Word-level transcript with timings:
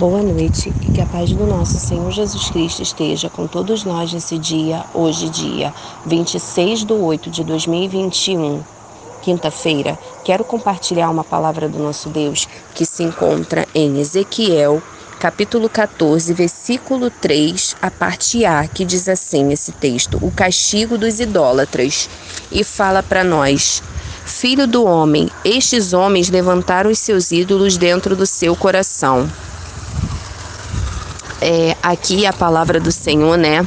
Boa 0.00 0.22
noite 0.22 0.72
e 0.80 0.88
que 0.88 1.02
a 1.02 1.04
paz 1.04 1.30
do 1.30 1.46
nosso 1.46 1.78
Senhor 1.78 2.10
Jesus 2.10 2.48
Cristo 2.48 2.80
esteja 2.80 3.28
com 3.28 3.46
todos 3.46 3.84
nós 3.84 4.10
nesse 4.10 4.38
dia, 4.38 4.82
hoje, 4.94 5.28
dia 5.28 5.74
26 6.06 6.86
de 6.86 6.92
8 6.94 7.28
de 7.28 7.44
2021, 7.44 8.64
quinta-feira. 9.20 9.98
Quero 10.24 10.42
compartilhar 10.42 11.10
uma 11.10 11.22
palavra 11.22 11.68
do 11.68 11.78
nosso 11.78 12.08
Deus 12.08 12.48
que 12.74 12.86
se 12.86 13.02
encontra 13.02 13.68
em 13.74 13.98
Ezequiel, 14.00 14.82
capítulo 15.18 15.68
14, 15.68 16.32
versículo 16.32 17.10
3, 17.10 17.76
a 17.82 17.90
parte 17.90 18.42
A, 18.46 18.66
que 18.66 18.86
diz 18.86 19.06
assim: 19.06 19.52
esse 19.52 19.70
texto, 19.70 20.18
o 20.22 20.30
castigo 20.30 20.96
dos 20.96 21.20
idólatras, 21.20 22.08
e 22.50 22.64
fala 22.64 23.02
para 23.02 23.22
nós. 23.22 23.82
Filho 24.24 24.66
do 24.66 24.82
homem, 24.82 25.28
estes 25.44 25.92
homens 25.92 26.30
levantaram 26.30 26.90
os 26.90 26.98
seus 26.98 27.30
ídolos 27.30 27.76
dentro 27.76 28.16
do 28.16 28.24
seu 28.24 28.56
coração 28.56 29.28
é, 31.40 31.76
aqui 31.82 32.26
a 32.26 32.32
palavra 32.32 32.78
do 32.78 32.92
Senhor, 32.92 33.36
né, 33.36 33.66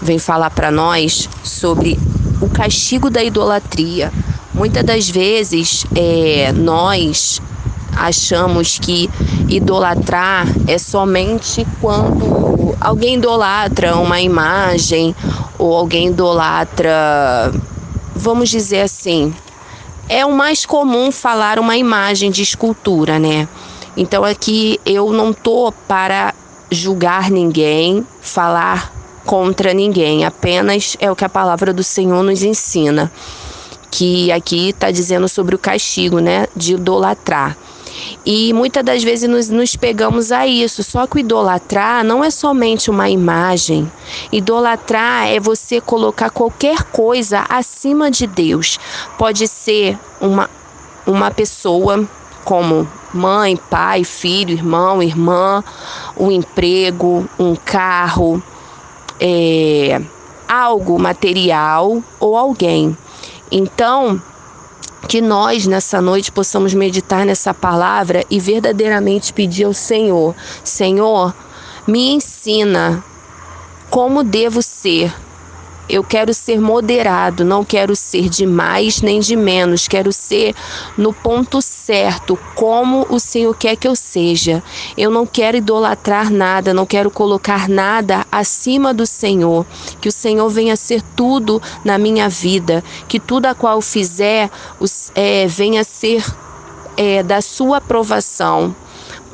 vem 0.00 0.18
falar 0.18 0.50
para 0.50 0.70
nós 0.70 1.28
sobre 1.42 1.98
o 2.40 2.48
castigo 2.48 3.08
da 3.08 3.22
idolatria. 3.22 4.12
Muitas 4.52 4.84
das 4.84 5.08
vezes 5.08 5.84
é, 5.96 6.52
nós 6.52 7.40
achamos 7.96 8.78
que 8.78 9.08
idolatrar 9.48 10.46
é 10.66 10.78
somente 10.78 11.66
quando 11.80 12.76
alguém 12.80 13.16
idolatra 13.16 13.96
uma 13.96 14.20
imagem 14.20 15.14
ou 15.58 15.74
alguém 15.74 16.08
idolatra, 16.08 17.52
vamos 18.14 18.48
dizer 18.48 18.82
assim, 18.82 19.34
é 20.08 20.24
o 20.26 20.32
mais 20.32 20.66
comum 20.66 21.10
falar 21.10 21.58
uma 21.58 21.76
imagem 21.76 22.30
de 22.30 22.42
escultura, 22.42 23.18
né? 23.18 23.48
Então 23.96 24.24
aqui 24.24 24.78
eu 24.84 25.12
não 25.12 25.32
tô 25.32 25.72
para 25.86 26.34
julgar 26.70 27.30
ninguém, 27.30 28.06
falar 28.20 28.92
contra 29.24 29.72
ninguém, 29.72 30.24
apenas 30.24 30.96
é 31.00 31.10
o 31.10 31.16
que 31.16 31.24
a 31.24 31.28
palavra 31.28 31.72
do 31.72 31.82
Senhor 31.82 32.22
nos 32.22 32.42
ensina. 32.42 33.10
Que 33.90 34.32
aqui 34.32 34.70
está 34.70 34.90
dizendo 34.90 35.28
sobre 35.28 35.54
o 35.54 35.58
castigo, 35.58 36.18
né? 36.18 36.46
De 36.54 36.74
idolatrar. 36.74 37.56
E 38.26 38.52
muitas 38.52 38.84
das 38.84 39.02
vezes 39.02 39.28
nos, 39.28 39.48
nos, 39.48 39.76
pegamos 39.76 40.32
a 40.32 40.46
isso. 40.46 40.82
Só 40.82 41.06
que 41.06 41.16
o 41.16 41.20
idolatrar 41.20 42.04
não 42.04 42.24
é 42.24 42.30
somente 42.30 42.90
uma 42.90 43.08
imagem. 43.08 43.90
Idolatrar 44.32 45.28
é 45.28 45.38
você 45.38 45.80
colocar 45.80 46.30
qualquer 46.30 46.82
coisa 46.84 47.44
acima 47.48 48.10
de 48.10 48.26
Deus. 48.26 48.78
Pode 49.16 49.46
ser 49.46 49.98
uma, 50.20 50.50
uma 51.06 51.30
pessoa 51.30 52.08
como 52.44 52.88
mãe, 53.14 53.56
pai, 53.56 54.04
filho, 54.04 54.52
irmão, 54.52 55.02
irmã, 55.02 55.62
um 56.16 56.30
emprego, 56.30 57.28
um 57.38 57.54
carro, 57.54 58.42
é, 59.20 60.00
algo 60.48 60.98
material 60.98 62.02
ou 62.18 62.36
alguém. 62.36 62.96
Então, 63.50 64.20
que 65.08 65.20
nós 65.20 65.66
nessa 65.66 66.00
noite 66.00 66.32
possamos 66.32 66.74
meditar 66.74 67.24
nessa 67.24 67.54
palavra 67.54 68.24
e 68.30 68.40
verdadeiramente 68.40 69.32
pedir 69.32 69.64
ao 69.64 69.72
Senhor: 69.72 70.34
Senhor, 70.62 71.34
me 71.86 72.10
ensina 72.14 73.04
como 73.90 74.24
devo 74.24 74.60
ser 74.62 75.14
eu 75.88 76.02
quero 76.02 76.32
ser 76.32 76.60
moderado, 76.60 77.44
não 77.44 77.64
quero 77.64 77.94
ser 77.94 78.28
de 78.28 78.46
mais 78.46 79.02
nem 79.02 79.20
de 79.20 79.36
menos, 79.36 79.86
quero 79.86 80.12
ser 80.12 80.54
no 80.96 81.12
ponto 81.12 81.60
certo, 81.60 82.38
como 82.54 83.06
o 83.10 83.18
Senhor 83.20 83.54
quer 83.54 83.76
que 83.76 83.86
eu 83.86 83.94
seja. 83.94 84.62
Eu 84.96 85.10
não 85.10 85.26
quero 85.26 85.58
idolatrar 85.58 86.30
nada, 86.30 86.72
não 86.72 86.86
quero 86.86 87.10
colocar 87.10 87.68
nada 87.68 88.26
acima 88.30 88.94
do 88.94 89.06
Senhor. 89.06 89.66
Que 90.00 90.08
o 90.08 90.12
Senhor 90.12 90.48
venha 90.48 90.76
ser 90.76 91.02
tudo 91.14 91.60
na 91.84 91.98
minha 91.98 92.28
vida, 92.28 92.82
que 93.06 93.20
tudo 93.20 93.46
a 93.46 93.54
qual 93.54 93.80
fizer 93.80 94.50
é, 95.14 95.46
venha 95.46 95.84
ser 95.84 96.24
é, 96.96 97.22
da 97.22 97.40
sua 97.40 97.78
aprovação 97.78 98.74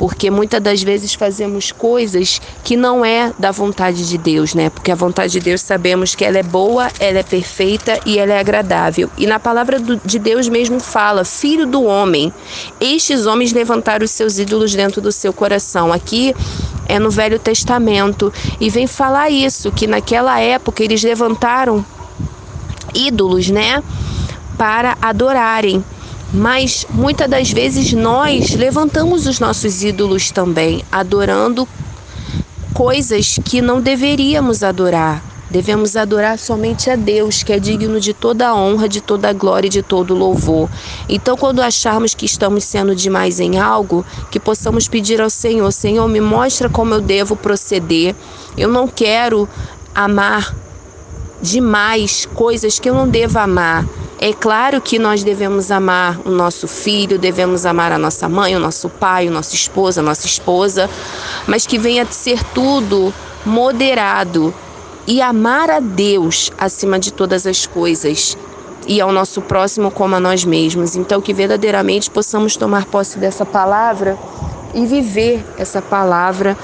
porque 0.01 0.31
muitas 0.31 0.63
das 0.63 0.83
vezes 0.83 1.13
fazemos 1.13 1.71
coisas 1.71 2.41
que 2.65 2.75
não 2.75 3.05
é 3.05 3.35
da 3.39 3.51
vontade 3.51 4.09
de 4.09 4.17
Deus, 4.17 4.55
né? 4.55 4.71
Porque 4.71 4.91
a 4.91 4.95
vontade 4.95 5.35
de 5.35 5.41
Deus 5.41 5.61
sabemos 5.61 6.15
que 6.15 6.25
ela 6.25 6.39
é 6.39 6.43
boa, 6.43 6.91
ela 6.99 7.19
é 7.19 7.23
perfeita 7.23 8.01
e 8.07 8.19
ela 8.19 8.33
é 8.33 8.39
agradável. 8.39 9.11
E 9.19 9.27
na 9.27 9.39
palavra 9.39 9.79
de 9.79 10.19
Deus 10.19 10.49
mesmo 10.49 10.81
fala: 10.81 11.23
Filho 11.23 11.67
do 11.67 11.83
homem, 11.83 12.33
estes 12.81 13.27
homens 13.27 13.53
levantaram 13.53 14.03
os 14.03 14.11
seus 14.11 14.39
ídolos 14.39 14.75
dentro 14.75 15.03
do 15.03 15.13
seu 15.13 15.35
coração. 15.35 15.93
Aqui 15.93 16.35
é 16.89 16.99
no 16.99 17.11
Velho 17.11 17.39
Testamento 17.39 18.33
e 18.59 18.71
vem 18.71 18.87
falar 18.87 19.29
isso 19.29 19.71
que 19.71 19.87
naquela 19.87 20.41
época 20.41 20.83
eles 20.83 21.03
levantaram 21.05 21.85
ídolos, 22.95 23.51
né? 23.51 23.83
Para 24.57 24.97
adorarem. 25.03 25.85
Mas 26.33 26.87
muitas 26.91 27.29
das 27.29 27.51
vezes 27.51 27.93
nós 27.93 28.55
levantamos 28.55 29.27
os 29.27 29.41
nossos 29.41 29.83
ídolos 29.83 30.31
também, 30.31 30.85
adorando 30.91 31.67
coisas 32.73 33.39
que 33.45 33.61
não 33.61 33.81
deveríamos 33.81 34.63
adorar. 34.63 35.23
Devemos 35.51 35.97
adorar 35.97 36.39
somente 36.39 36.89
a 36.89 36.95
Deus, 36.95 37.43
que 37.43 37.53
é 37.53 37.59
digno 37.59 37.99
de 37.99 38.15
toda 38.15 38.47
a 38.47 38.55
honra, 38.55 38.89
de 38.89 39.01
toda 39.01 39.29
a 39.29 39.33
glória 39.33 39.67
e 39.67 39.71
de 39.71 39.83
todo 39.83 40.15
o 40.15 40.17
louvor. 40.17 40.71
Então, 41.09 41.37
quando 41.37 41.61
acharmos 41.61 42.15
que 42.15 42.25
estamos 42.25 42.63
sendo 42.63 42.95
demais 42.95 43.41
em 43.41 43.59
algo, 43.59 44.07
que 44.31 44.39
possamos 44.39 44.87
pedir 44.87 45.21
ao 45.21 45.29
Senhor: 45.29 45.73
Senhor, 45.73 46.07
me 46.07 46.21
mostra 46.21 46.69
como 46.69 46.95
eu 46.95 47.01
devo 47.01 47.35
proceder. 47.35 48.15
Eu 48.57 48.69
não 48.69 48.87
quero 48.87 49.49
amar 49.93 50.55
demais 51.43 52.27
coisas 52.27 52.79
que 52.79 52.89
eu 52.89 52.95
não 52.95 53.09
devo 53.09 53.41
amar. 53.41 53.85
É 54.23 54.35
claro 54.35 54.83
que 54.83 54.99
nós 54.99 55.25
devemos 55.25 55.71
amar 55.71 56.21
o 56.27 56.31
nosso 56.31 56.69
filho, 56.69 57.19
devemos 57.19 57.65
amar 57.65 57.91
a 57.91 57.97
nossa 57.97 58.29
mãe, 58.29 58.55
o 58.55 58.61
nosso 58.61 58.91
pai, 58.91 59.27
o 59.27 59.31
nosso 59.31 59.55
esposo, 59.55 60.01
a 60.01 60.03
nossa 60.03 60.27
esposa, 60.27 60.91
mas 61.47 61.67
que 61.67 61.79
venha 61.79 62.03
a 62.03 62.07
ser 62.07 62.45
tudo 62.53 63.15
moderado 63.47 64.53
e 65.07 65.23
amar 65.23 65.71
a 65.71 65.81
Deus 65.81 66.53
acima 66.59 66.99
de 66.99 67.11
todas 67.11 67.47
as 67.47 67.65
coisas 67.65 68.37
e 68.87 69.01
ao 69.01 69.11
nosso 69.11 69.41
próximo 69.41 69.91
como 69.91 70.15
a 70.17 70.21
nós 70.21 70.45
mesmos. 70.45 70.97
Então, 70.97 71.23
que 71.23 71.33
verdadeiramente 71.33 72.11
possamos 72.11 72.57
tomar 72.57 72.85
posse 72.85 73.19
dessa 73.19 73.47
palavra 73.47 74.19
e 74.75 74.85
viver 74.85 75.43
essa 75.57 75.81
palavra 75.81 76.59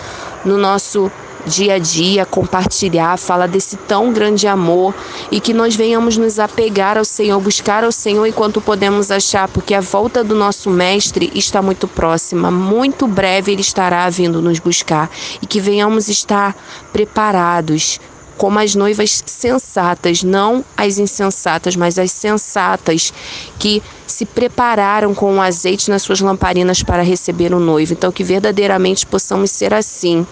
no 0.45 0.59
nosso 0.59 1.11
dia 1.47 1.75
a 1.75 1.79
dia, 1.79 2.27
compartilhar, 2.27 3.17
falar 3.17 3.47
desse 3.47 3.77
tão 3.77 4.13
grande 4.13 4.47
amor 4.47 4.95
e 5.31 5.41
que 5.41 5.55
nós 5.55 5.77
venhamos 5.77 6.17
nos 6.17 6.39
apegar 6.39 6.99
ao 6.99 7.05
Senhor, 7.05 7.41
buscar 7.41 7.85
ao 7.85 7.93
Senhor 7.93 8.27
enquanto 8.27 8.61
podemos 8.61 9.11
achar, 9.11 9.49
porque 9.49 9.75
a 9.75 9.81
volta 9.81 10.25
do 10.25 10.35
nosso 10.35 10.69
Mestre 10.69 11.31
está 11.35 11.63
muito 11.63 11.87
próxima, 11.87 12.51
muito 12.51 13.07
breve 13.07 13.53
ele 13.53 13.61
estará 13.61 14.09
vindo 14.11 14.43
nos 14.43 14.59
buscar 14.59 15.09
e 15.41 15.47
que 15.47 15.61
venhamos 15.61 16.09
estar 16.09 16.57
preparados 16.93 18.01
como 18.37 18.59
as 18.59 18.75
noivas 18.75 19.23
sensatas, 19.25 20.23
não 20.23 20.65
as 20.77 20.99
insensatas, 20.99 21.75
mas 21.75 21.99
as 21.99 22.11
sensatas 22.11 23.13
que 23.59 23.83
se 24.17 24.25
prepararam 24.25 25.15
com 25.15 25.37
o 25.37 25.43
azeite 25.43 25.91
nas 25.91 26.01
suas 26.01 26.21
lamparinas 26.21 26.83
para 26.83 27.03
receber 27.03 27.53
o 27.53 27.61
noivo. 27.61 27.93
Então, 27.93 28.11
que 28.11 28.25
verdadeiramente 28.25 29.05
possamos 29.05 29.51
ser 29.51 29.75
assim, 29.75 30.27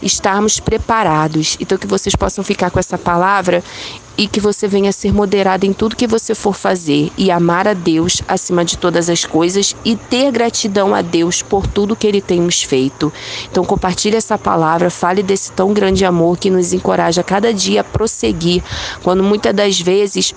estarmos 0.00 0.58
preparados. 0.58 1.58
Então, 1.60 1.76
que 1.76 1.86
vocês 1.86 2.16
possam 2.16 2.42
ficar 2.42 2.70
com 2.70 2.78
essa 2.78 2.96
palavra 2.96 3.62
e 4.16 4.26
que 4.26 4.40
você 4.40 4.66
venha 4.66 4.90
ser 4.90 5.12
moderado 5.12 5.66
em 5.66 5.74
tudo 5.74 5.96
que 5.96 6.06
você 6.06 6.34
for 6.34 6.54
fazer 6.54 7.12
e 7.18 7.30
amar 7.30 7.68
a 7.68 7.74
Deus 7.74 8.22
acima 8.26 8.64
de 8.64 8.78
todas 8.78 9.10
as 9.10 9.26
coisas 9.26 9.76
e 9.84 9.94
ter 9.94 10.32
gratidão 10.32 10.94
a 10.94 11.02
Deus 11.02 11.42
por 11.42 11.66
tudo 11.66 11.94
que 11.94 12.06
Ele 12.06 12.22
tem 12.22 12.40
nos 12.40 12.62
feito. 12.62 13.12
Então 13.50 13.66
compartilhe 13.66 14.16
essa 14.16 14.38
palavra, 14.38 14.88
fale 14.88 15.22
desse 15.22 15.52
tão 15.52 15.74
grande 15.74 16.06
amor 16.06 16.38
que 16.38 16.48
nos 16.48 16.72
encoraja 16.72 17.22
cada 17.22 17.52
dia 17.52 17.82
a 17.82 17.84
prosseguir, 17.84 18.62
quando 19.02 19.22
muitas 19.22 19.54
das 19.54 19.78
vezes 19.78 20.34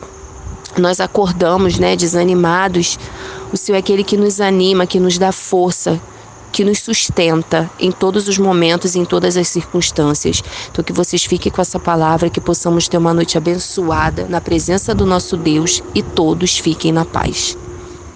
nós 0.78 1.00
acordamos, 1.00 1.80
né, 1.80 1.96
desanimados. 1.96 3.00
O 3.52 3.58
Senhor 3.58 3.78
é 3.78 3.80
aquele 3.80 4.04
que 4.04 4.18
nos 4.18 4.40
anima, 4.40 4.86
que 4.86 5.00
nos 5.00 5.18
dá 5.18 5.32
força, 5.32 6.00
que 6.52 6.64
nos 6.64 6.80
sustenta 6.80 7.70
em 7.80 7.92
todos 7.92 8.28
os 8.28 8.38
momentos, 8.38 8.96
em 8.96 9.06
todas 9.06 9.38
as 9.38 9.48
circunstâncias. 9.48 10.44
Então, 10.72 10.84
que 10.84 10.94
vocês 10.94 11.24
fiquem 11.24 11.52
com 11.52 11.62
essa 11.62 11.80
palavra, 11.80 12.30
que 12.30 12.42
possamos 12.42 12.88
ter 12.88 12.98
uma 12.98 13.14
noite 13.14 13.38
abençoada 13.38 14.26
na 14.28 14.42
presença 14.42 14.94
do 14.94 15.06
nosso 15.06 15.38
Deus 15.38 15.84
e 15.94 16.02
todos 16.02 16.58
fiquem 16.58 16.92
na 16.92 17.06
paz. 17.06 17.58